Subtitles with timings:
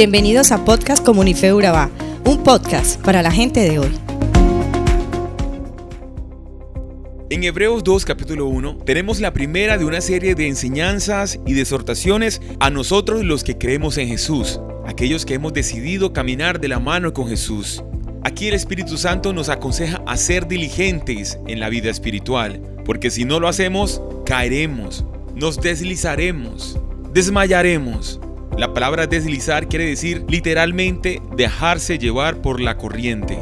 [0.00, 1.90] Bienvenidos a Podcast Comunife Urabá,
[2.24, 3.90] un podcast para la gente de hoy.
[7.28, 11.60] En Hebreos 2 capítulo 1 tenemos la primera de una serie de enseñanzas y de
[11.60, 16.80] exhortaciones a nosotros los que creemos en Jesús, aquellos que hemos decidido caminar de la
[16.80, 17.84] mano con Jesús.
[18.24, 23.26] Aquí el Espíritu Santo nos aconseja a ser diligentes en la vida espiritual, porque si
[23.26, 25.04] no lo hacemos, caeremos,
[25.34, 26.80] nos deslizaremos,
[27.12, 28.18] desmayaremos.
[28.60, 33.38] La palabra deslizar quiere decir literalmente dejarse llevar por la corriente.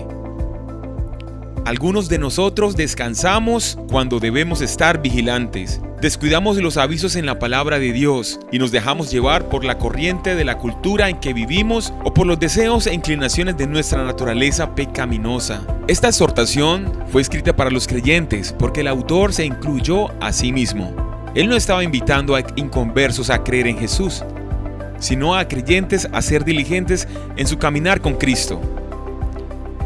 [1.64, 5.80] Algunos de nosotros descansamos cuando debemos estar vigilantes.
[6.00, 10.36] Descuidamos los avisos en la palabra de Dios y nos dejamos llevar por la corriente
[10.36, 14.76] de la cultura en que vivimos o por los deseos e inclinaciones de nuestra naturaleza
[14.76, 15.66] pecaminosa.
[15.88, 20.94] Esta exhortación fue escrita para los creyentes porque el autor se incluyó a sí mismo.
[21.34, 24.24] Él no estaba invitando a inconversos a creer en Jesús,
[24.98, 28.60] sino a creyentes a ser diligentes en su caminar con Cristo.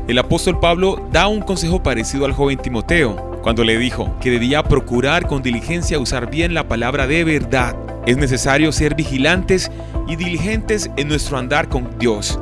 [0.09, 4.63] El apóstol Pablo da un consejo parecido al joven Timoteo, cuando le dijo que debía
[4.63, 7.77] procurar con diligencia usar bien la palabra de verdad.
[8.07, 9.71] Es necesario ser vigilantes
[10.09, 12.39] y diligentes en nuestro andar con Dios.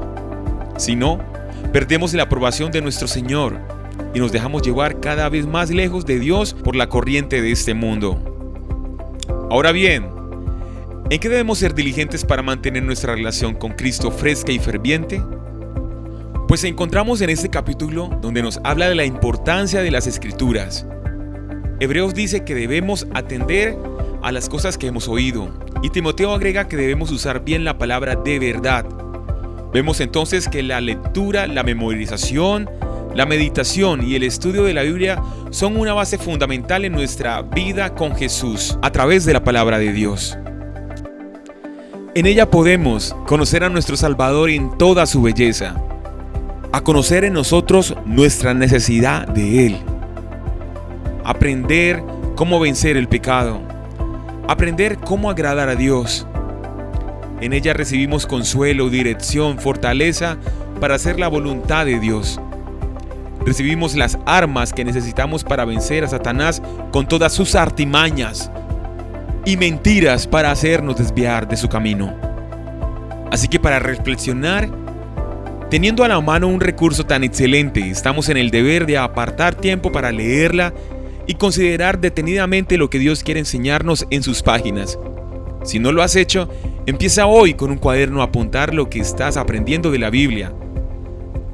[0.77, 1.19] Si no,
[1.73, 3.59] perdemos la aprobación de nuestro Señor
[4.15, 7.75] y nos dejamos llevar cada vez más lejos de Dios por la corriente de este
[7.75, 8.19] mundo.
[9.51, 10.20] Ahora bien,
[11.11, 15.23] ¿en qué debemos ser diligentes para mantener nuestra relación con Cristo fresca y ferviente?
[16.47, 20.87] Pues encontramos en este capítulo donde nos habla de la importancia de las escrituras.
[21.81, 23.77] Hebreos dice que debemos atender
[24.23, 28.15] a las cosas que hemos oído y Timoteo agrega que debemos usar bien la palabra
[28.17, 28.87] de verdad.
[29.73, 32.69] Vemos entonces que la lectura, la memorización,
[33.15, 37.95] la meditación y el estudio de la Biblia son una base fundamental en nuestra vida
[37.95, 40.37] con Jesús a través de la palabra de Dios.
[42.13, 45.81] En ella podemos conocer a nuestro Salvador en toda su belleza,
[46.73, 49.77] a conocer en nosotros nuestra necesidad de Él,
[51.25, 52.03] aprender
[52.35, 53.61] cómo vencer el pecado,
[54.49, 56.27] aprender cómo agradar a Dios.
[57.41, 60.37] En ella recibimos consuelo, dirección, fortaleza
[60.81, 62.41] para hacer la voluntad de Dios
[63.45, 66.61] recibimos las armas que necesitamos para vencer a Satanás
[66.93, 68.51] con todas sus artimañas
[69.45, 72.15] y mentiras para hacernos desviar de su camino.
[73.31, 74.69] Así que para reflexionar,
[75.71, 79.93] teniendo a la mano un recurso tan excelente, estamos en el deber de apartar tiempo
[79.93, 80.75] para leerla
[81.27, 84.99] y considerar detenidamente lo que Dios quiere enseñarnos en sus páginas.
[85.63, 86.49] Si no lo has hecho,
[86.87, 90.53] empieza hoy con un cuaderno a apuntar lo que estás aprendiendo de la Biblia.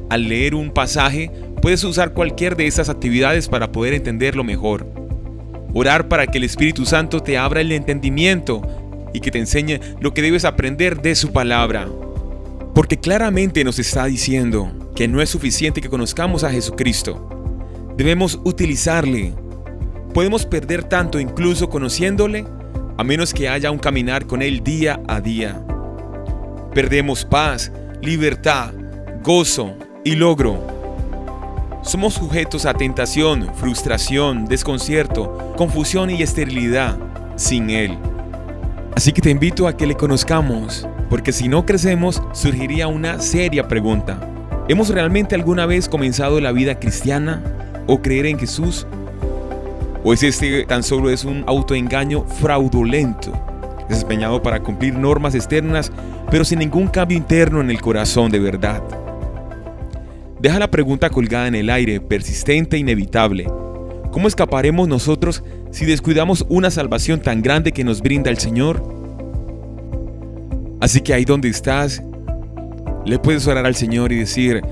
[0.08, 1.30] Al leer un pasaje,
[1.66, 4.86] Puedes usar cualquier de estas actividades para poder entenderlo mejor.
[5.74, 8.62] Orar para que el Espíritu Santo te abra el entendimiento
[9.12, 11.88] y que te enseñe lo que debes aprender de su palabra.
[12.74, 17.28] Porque claramente nos está diciendo que no es suficiente que conozcamos a Jesucristo.
[17.96, 19.32] Debemos utilizarle.
[20.12, 22.46] Podemos perder tanto incluso conociéndole
[22.98, 25.62] a menos que haya un caminar con Él día a día.
[26.74, 27.72] Perdemos paz,
[28.02, 28.72] libertad,
[29.22, 30.75] gozo y logro
[31.86, 36.98] somos sujetos a tentación, frustración, desconcierto, confusión y esterilidad
[37.36, 37.96] sin Él.
[38.96, 43.68] Así que te invito a que le conozcamos, porque si no crecemos surgiría una seria
[43.68, 44.18] pregunta.
[44.68, 47.42] ¿Hemos realmente alguna vez comenzado la vida cristiana
[47.86, 48.84] o creer en Jesús?
[50.02, 53.32] ¿O es este tan solo es un autoengaño fraudulento,
[53.88, 55.92] desempeñado para cumplir normas externas,
[56.32, 58.82] pero sin ningún cambio interno en el corazón de verdad?
[60.40, 63.46] Deja la pregunta colgada en el aire, persistente e inevitable.
[64.12, 68.82] ¿Cómo escaparemos nosotros si descuidamos una salvación tan grande que nos brinda el Señor?
[70.80, 72.02] Así que ahí donde estás,
[73.04, 74.62] le puedes orar al Señor y decir,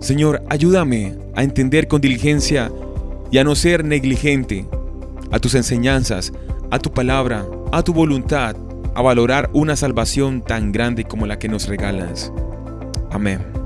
[0.00, 2.70] Señor, ayúdame a entender con diligencia
[3.30, 4.66] y a no ser negligente
[5.30, 6.32] a tus enseñanzas,
[6.70, 8.56] a tu palabra, a tu voluntad,
[8.94, 12.32] a valorar una salvación tan grande como la que nos regalas.
[13.10, 13.65] Amén.